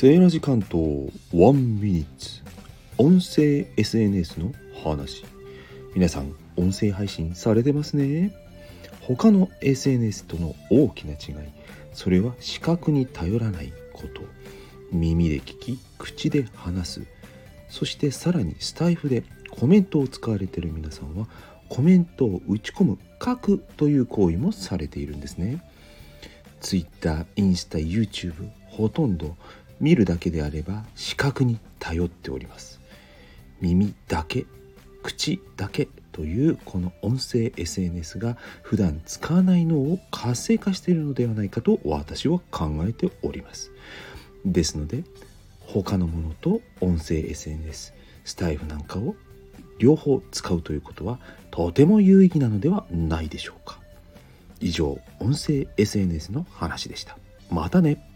[0.00, 2.40] セーラジ関東ワンミニッツ。
[2.96, 4.50] 音声 SNS の
[4.82, 5.26] 話。
[5.94, 8.34] 皆さん音声配信されてますね。
[9.02, 11.50] 他の SNS との大きな違い。
[11.92, 14.22] それは視覚に頼らないこと。
[14.90, 17.02] 耳で聞き口で話す。
[17.68, 21.26] そしてさらにスタイフでコメントを使われている皆さんは
[21.68, 25.62] コメントを打ち込む書くという行為もされているんですね。
[26.60, 29.36] Twitter、インスタ、YouTube ほとんど
[29.80, 32.80] 見るだけであれば視覚に頼っております。
[33.60, 34.46] 耳だけ
[35.02, 43.70] 口だけというこの音声 SNS が普段使わない脳を活性化しているのではないかと私は考えております。
[44.44, 45.04] ですので
[45.60, 49.14] 他のものと音声 SNS スタイフなんかを
[49.78, 51.18] 両方使うということは
[51.50, 53.78] とても有意義なのではないでしょうか。
[54.60, 57.16] 以上音声 SNS の話でした。
[57.50, 58.09] またね。